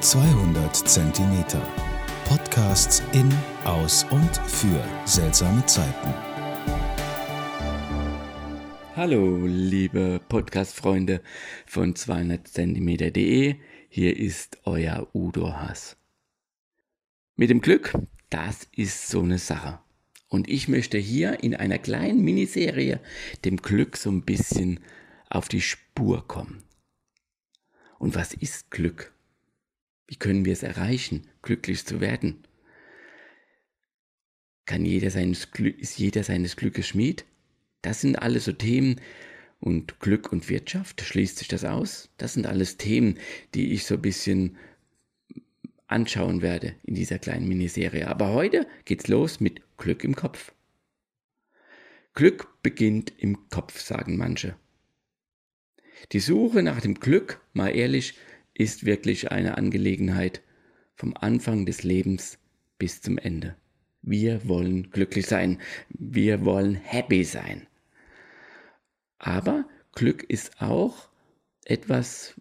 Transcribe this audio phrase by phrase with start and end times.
[0.00, 1.66] 200 Zentimeter.
[2.26, 3.32] Podcasts in,
[3.64, 6.14] aus und für seltsame Zeiten.
[8.94, 11.22] Hallo, liebe Podcast-Freunde
[11.66, 13.56] von 200 Zentimeter.de.
[13.88, 15.96] Hier ist euer Udo Haas.
[17.34, 17.94] Mit dem Glück,
[18.28, 19.78] das ist so eine Sache.
[20.28, 23.00] Und ich möchte hier in einer kleinen Miniserie
[23.46, 24.80] dem Glück so ein bisschen
[25.30, 26.62] auf die Spur kommen.
[27.98, 29.15] Und was ist Glück?
[30.06, 32.44] Wie können wir es erreichen, glücklich zu werden?
[34.64, 35.48] Kann jeder seines
[35.78, 37.24] ist jeder seines Glückes Schmied?
[37.82, 39.00] Das sind alles so Themen.
[39.58, 42.10] Und Glück und Wirtschaft, schließt sich das aus?
[42.18, 43.18] Das sind alles Themen,
[43.54, 44.58] die ich so ein bisschen
[45.86, 48.06] anschauen werde in dieser kleinen Miniserie.
[48.06, 50.52] Aber heute geht's los mit Glück im Kopf.
[52.12, 54.56] Glück beginnt im Kopf, sagen manche.
[56.12, 58.14] Die Suche nach dem Glück, mal ehrlich,
[58.58, 60.42] ist wirklich eine Angelegenheit
[60.94, 62.38] vom Anfang des Lebens
[62.78, 63.56] bis zum Ende.
[64.02, 67.66] Wir wollen glücklich sein, wir wollen happy sein.
[69.18, 71.08] Aber Glück ist auch
[71.64, 72.40] etwas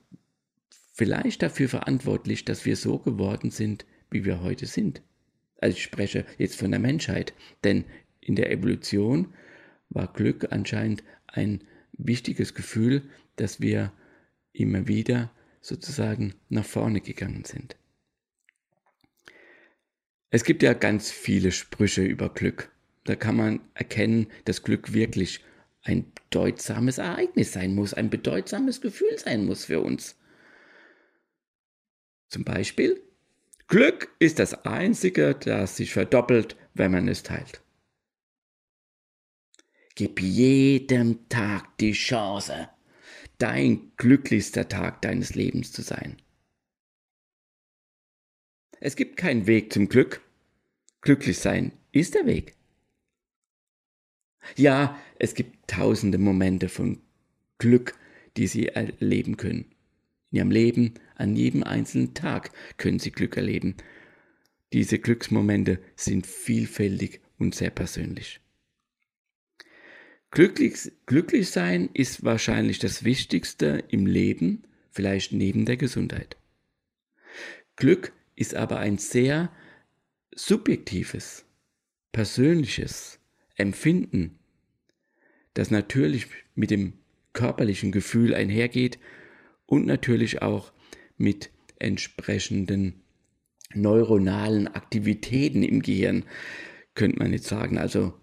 [0.93, 5.01] vielleicht dafür verantwortlich, dass wir so geworden sind, wie wir heute sind.
[5.59, 7.83] Also ich spreche jetzt von der Menschheit, denn
[8.21, 9.33] in der Evolution
[9.89, 13.91] war Glück anscheinend ein wichtiges Gefühl, dass wir
[14.53, 15.31] immer wieder
[15.65, 17.75] sozusagen nach vorne gegangen sind.
[20.29, 22.71] Es gibt ja ganz viele Sprüche über Glück.
[23.03, 25.43] Da kann man erkennen, dass Glück wirklich
[25.81, 30.15] ein bedeutsames Ereignis sein muss, ein bedeutsames Gefühl sein muss für uns.
[32.27, 33.01] Zum Beispiel,
[33.67, 37.61] Glück ist das Einzige, das sich verdoppelt, wenn man es teilt.
[39.95, 42.69] Gib jedem Tag die Chance,
[43.37, 46.17] dein glücklichster Tag deines Lebens zu sein.
[48.79, 50.21] Es gibt keinen Weg zum Glück.
[51.01, 52.55] Glücklich sein ist der Weg.
[54.55, 57.01] Ja, es gibt tausende Momente von
[57.57, 57.97] Glück,
[58.37, 59.65] die Sie erleben können.
[60.31, 63.75] In Ihrem Leben, an jedem einzelnen Tag können Sie Glück erleben.
[64.73, 68.41] Diese Glücksmomente sind vielfältig und sehr persönlich.
[70.35, 76.35] Glücklich, glücklich sein ist wahrscheinlich das Wichtigste im Leben, vielleicht neben der Gesundheit.
[77.77, 79.49] Glück ist aber ein sehr
[80.35, 81.45] subjektives,
[82.11, 83.17] persönliches
[83.55, 84.37] Empfinden,
[85.53, 86.95] das natürlich mit dem
[87.31, 88.99] körperlichen Gefühl einhergeht
[89.65, 90.73] und natürlich auch
[91.15, 93.03] mit entsprechenden
[93.73, 96.25] neuronalen Aktivitäten im Gehirn,
[96.93, 97.77] könnte man jetzt sagen.
[97.77, 98.13] Also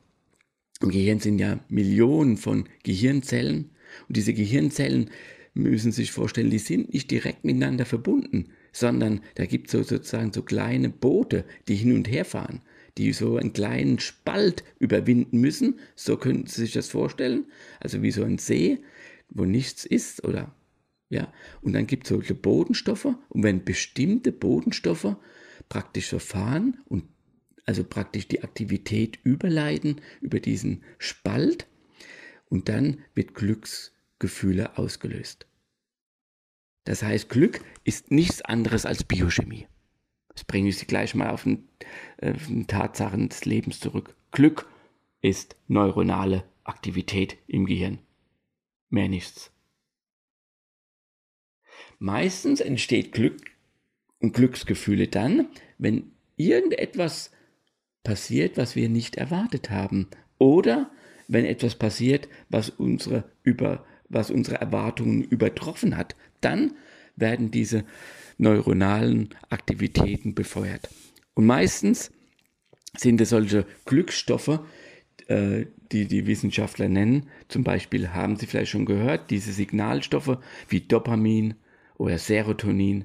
[0.83, 3.71] im Gehirn sind ja Millionen von Gehirnzellen
[4.09, 5.11] und diese Gehirnzellen
[5.55, 10.33] müssen sich vorstellen, die sind nicht direkt miteinander verbunden, sondern da gibt es so sozusagen
[10.33, 12.63] so kleine Boote, die hin und her fahren,
[12.97, 15.79] die so einen kleinen Spalt überwinden müssen.
[15.95, 17.45] So könnten Sie sich das vorstellen.
[17.81, 18.79] Also wie so ein See,
[19.29, 20.55] wo nichts ist oder
[21.11, 21.31] ja.
[21.61, 25.17] Und dann gibt es solche Bodenstoffe und wenn bestimmte Bodenstoffe
[25.69, 27.05] praktisch so fahren und
[27.65, 31.67] also praktisch die Aktivität überleiten über diesen Spalt
[32.49, 35.47] und dann wird Glücksgefühle ausgelöst.
[36.85, 39.67] Das heißt, Glück ist nichts anderes als Biochemie.
[40.35, 41.69] Das bringe ich Sie gleich mal auf den,
[42.17, 44.17] äh, auf den Tatsachen des Lebens zurück.
[44.33, 44.67] Glück
[45.21, 47.99] ist neuronale Aktivität im Gehirn.
[48.89, 49.53] Mehr nichts.
[51.99, 53.41] Meistens entsteht Glück
[54.19, 55.49] und Glücksgefühle dann,
[55.79, 57.31] wenn irgendetwas
[58.03, 60.09] passiert, was wir nicht erwartet haben.
[60.39, 60.91] Oder
[61.29, 66.73] wenn etwas passiert, was unsere, über, was unsere Erwartungen übertroffen hat, dann
[67.17, 67.85] werden diese
[68.39, 70.89] neuronalen Aktivitäten befeuert.
[71.35, 72.11] Und meistens
[72.97, 74.61] sind es solche Glücksstoffe,
[75.29, 77.29] äh, die die Wissenschaftler nennen.
[77.49, 81.55] Zum Beispiel haben Sie vielleicht schon gehört, diese Signalstoffe wie Dopamin
[81.97, 83.05] oder Serotonin.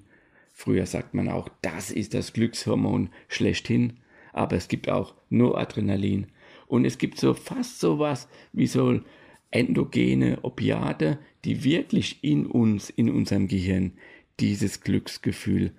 [0.53, 3.99] Früher sagt man auch, das ist das Glückshormon schlechthin
[4.37, 6.27] aber es gibt auch nur Adrenalin.
[6.67, 8.99] Und es gibt so fast sowas wie so
[9.51, 13.93] endogene Opiate, die wirklich in uns, in unserem Gehirn,
[14.39, 15.71] dieses Glücksgefühl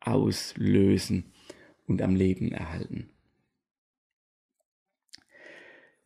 [0.00, 1.24] auslösen
[1.86, 3.10] und am Leben erhalten.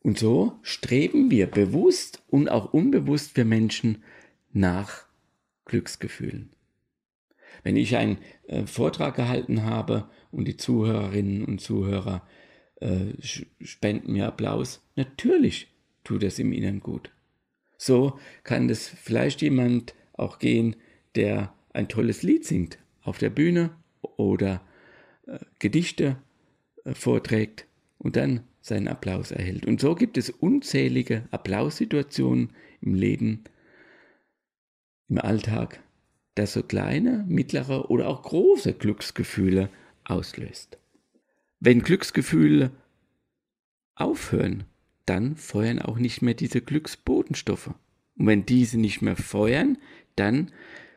[0.00, 4.02] Und so streben wir bewusst und auch unbewusst für Menschen
[4.52, 5.06] nach
[5.64, 6.50] Glücksgefühlen.
[7.62, 12.26] Wenn ich einen äh, Vortrag gehalten habe und die Zuhörerinnen und Zuhörer
[12.80, 15.68] äh, spenden mir Applaus, natürlich
[16.04, 17.10] tut es im Inneren gut.
[17.76, 20.76] So kann es vielleicht jemand auch gehen,
[21.14, 23.70] der ein tolles Lied singt auf der Bühne
[24.00, 24.62] oder
[25.26, 26.16] äh, Gedichte
[26.84, 27.66] äh, vorträgt
[27.98, 29.66] und dann seinen Applaus erhält.
[29.66, 32.50] Und so gibt es unzählige Applaussituationen
[32.80, 33.44] im Leben,
[35.08, 35.82] im Alltag,
[36.34, 39.68] das so kleine, mittlere oder auch große Glücksgefühle
[40.04, 40.78] auslöst.
[41.60, 42.70] Wenn Glücksgefühle
[43.94, 44.64] aufhören,
[45.06, 47.74] dann feuern auch nicht mehr diese Glücksbodenstoffe.
[48.16, 49.78] Und wenn diese nicht mehr feuern,
[50.16, 50.52] dann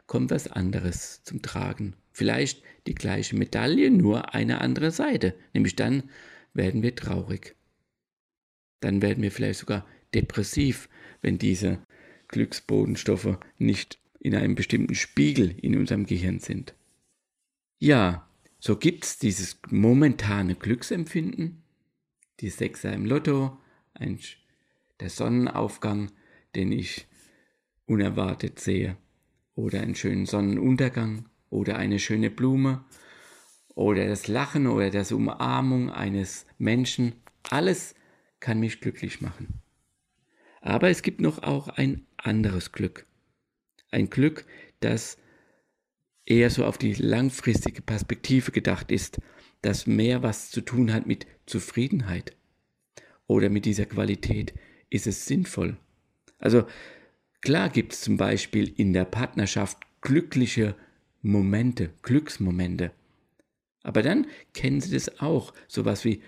[0.07, 1.95] kommt was anderes zum Tragen.
[2.11, 5.35] Vielleicht die gleiche Medaille, nur eine andere Seite.
[5.53, 6.03] Nämlich dann
[6.53, 7.55] werden wir traurig.
[8.79, 10.87] Dann werden wir vielleicht sogar depressiv,
[11.21, 11.79] wenn diese
[12.27, 16.73] Glücksbodenstoffe nicht in einem bestimmten Spiegel in unserem Gehirn sind.
[17.77, 18.27] Ja,
[18.57, 21.61] so gibt es dieses momentane Glücksempfinden,
[22.39, 23.59] die Sechser im Lotto,
[23.93, 24.17] ein,
[24.99, 26.11] der Sonnenaufgang,
[26.55, 27.05] den ich
[27.85, 28.97] unerwartet sehe,
[29.53, 32.83] oder einen schönen Sonnenuntergang, oder eine schöne Blume,
[33.75, 37.13] oder das Lachen oder das Umarmung eines Menschen,
[37.51, 37.93] alles
[38.39, 39.61] kann mich glücklich machen.
[40.61, 43.05] Aber es gibt noch auch ein anderes Glück.
[43.95, 44.45] Ein Glück,
[44.81, 45.17] das
[46.25, 49.19] eher so auf die langfristige Perspektive gedacht ist,
[49.61, 52.35] das mehr was zu tun hat mit Zufriedenheit
[53.25, 54.53] oder mit dieser Qualität.
[54.89, 55.77] Ist es sinnvoll?
[56.39, 56.65] Also
[57.39, 60.75] klar gibt es zum Beispiel in der Partnerschaft glückliche
[61.21, 62.91] Momente, Glücksmomente.
[63.81, 66.21] Aber dann kennen Sie das auch, sowas wie,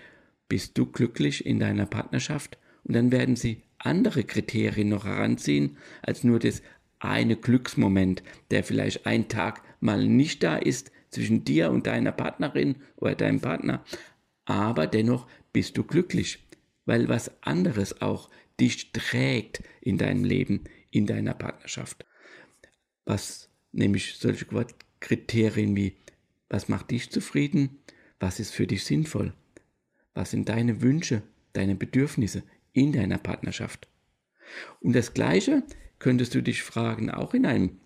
[0.48, 2.56] bist du glücklich in deiner Partnerschaft?
[2.84, 6.62] Und dann werden Sie andere Kriterien noch heranziehen, als nur das
[6.98, 12.76] eine Glücksmoment, der vielleicht ein Tag mal nicht da ist zwischen dir und deiner Partnerin
[12.96, 13.84] oder deinem Partner,
[14.44, 16.46] aber dennoch bist du glücklich,
[16.84, 18.30] weil was anderes auch
[18.60, 22.04] dich trägt in deinem Leben, in deiner Partnerschaft.
[23.04, 24.46] Was nämlich solche
[25.00, 25.96] Kriterien wie,
[26.48, 27.78] was macht dich zufrieden,
[28.20, 29.32] was ist für dich sinnvoll,
[30.14, 31.22] was sind deine Wünsche,
[31.52, 32.42] deine Bedürfnisse
[32.72, 33.88] in deiner Partnerschaft.
[34.80, 35.62] Und das Gleiche
[35.98, 37.78] könntest du dich fragen, auch in einem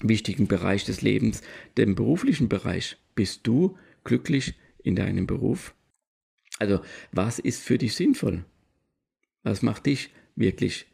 [0.00, 1.42] wichtigen Bereich des Lebens,
[1.76, 2.96] dem beruflichen Bereich.
[3.14, 5.74] Bist du glücklich in deinem Beruf?
[6.58, 6.80] Also,
[7.12, 8.44] was ist für dich sinnvoll?
[9.42, 10.86] Was macht dich wirklich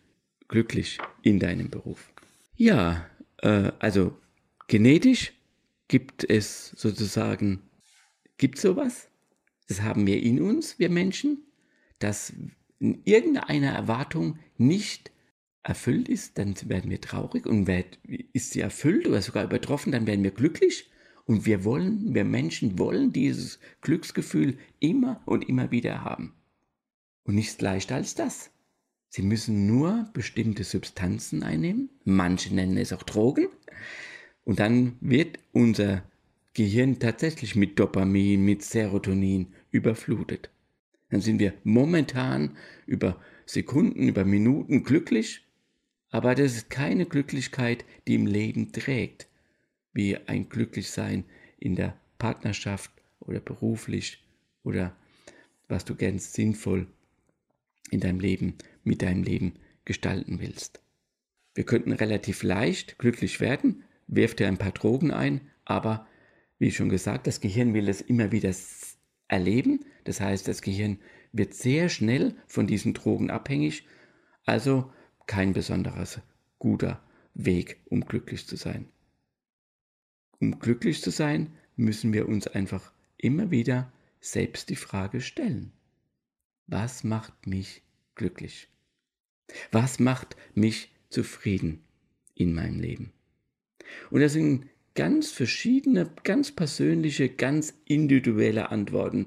[0.49, 2.11] glücklich in deinem Beruf?
[2.57, 3.09] Ja,
[3.39, 4.17] äh, also
[4.67, 5.33] genetisch
[5.89, 7.63] gibt es sozusagen,
[8.37, 9.09] gibt sowas?
[9.69, 11.45] Das haben wir in uns, wir Menschen,
[11.99, 12.33] dass
[12.79, 15.11] in irgendeiner Erwartung nicht
[15.63, 17.69] erfüllt ist, dann werden wir traurig und
[18.33, 20.91] ist sie erfüllt oder sogar übertroffen, dann werden wir glücklich
[21.25, 26.35] und wir wollen, wir Menschen wollen dieses Glücksgefühl immer und immer wieder haben.
[27.25, 28.51] Und nichts leichter als das.
[29.11, 33.49] Sie müssen nur bestimmte Substanzen einnehmen, manche nennen es auch Drogen,
[34.45, 36.03] und dann wird unser
[36.55, 40.51] Gehirn tatsächlich mit Dopamin, mit Serotonin überflutet.
[41.11, 42.57] Dann sind wir momentan
[42.87, 45.47] über Sekunden, über Minuten glücklich
[46.11, 49.29] aber das ist keine Glücklichkeit, die im Leben trägt,
[49.93, 51.25] wie ein Glücklichsein
[51.59, 52.91] in der Partnerschaft
[53.21, 54.25] oder beruflich
[54.63, 54.97] oder
[55.69, 56.87] was du ganz sinnvoll
[57.91, 60.83] in deinem Leben, mit deinem Leben gestalten willst.
[61.55, 66.07] Wir könnten relativ leicht glücklich werden, wirf dir ein paar Drogen ein, aber
[66.59, 68.53] wie schon gesagt, das Gehirn will es immer wieder
[69.29, 69.85] erleben.
[70.05, 70.99] Das heißt, das Gehirn
[71.33, 73.87] wird sehr schnell von diesen Drogen abhängig.
[74.45, 74.91] Also
[75.29, 76.21] kein besonderes
[76.59, 77.01] guter
[77.35, 78.89] Weg, um glücklich zu sein.
[80.41, 85.73] Um glücklich zu sein, müssen wir uns einfach immer wieder selbst die Frage stellen.
[86.67, 87.83] Was macht mich
[88.17, 88.69] glücklich?
[89.71, 91.85] Was macht mich zufrieden
[92.35, 93.13] in meinem Leben?
[94.11, 99.27] Und das sind ganz verschiedene, ganz persönliche, ganz individuelle Antworten.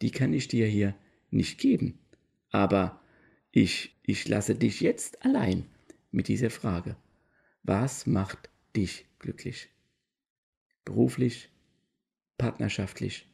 [0.00, 0.94] Die kann ich dir hier
[1.30, 1.98] nicht geben.
[2.50, 3.00] Aber
[3.52, 5.64] ich, ich lasse dich jetzt allein
[6.10, 6.96] mit dieser Frage.
[7.62, 9.70] Was macht dich glücklich?
[10.84, 11.48] Beruflich,
[12.36, 13.26] partnerschaftlich?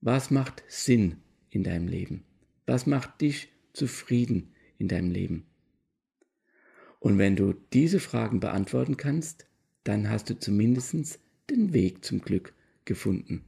[0.00, 1.18] Was macht Sinn
[1.50, 2.24] in deinem Leben?
[2.66, 5.46] Was macht dich zufrieden in deinem Leben?
[7.00, 9.46] Und wenn du diese Fragen beantworten kannst,
[9.84, 12.52] dann hast du zumindest den Weg zum Glück
[12.84, 13.44] gefunden.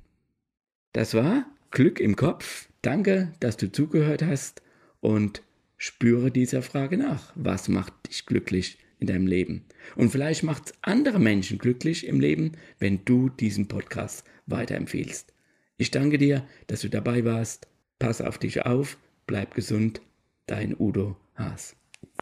[0.93, 2.69] Das war Glück im Kopf.
[2.83, 4.63] Danke, dass du zugehört hast
[5.01, 5.43] und
[5.81, 7.33] spüre dieser Frage nach.
[7.35, 9.65] Was macht dich glücklich in deinem Leben?
[9.97, 15.33] Und vielleicht macht es andere Menschen glücklich im Leben, wenn du diesen Podcast weiterempfehlst.
[15.79, 17.67] Ich danke dir, dass du dabei warst.
[17.99, 20.03] Pass auf dich auf, bleib gesund.
[20.47, 21.75] Dein Udo Haas.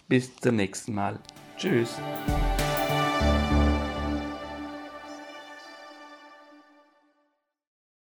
[0.09, 1.19] Bis zum nächsten Mal.
[1.57, 1.99] Tschüss.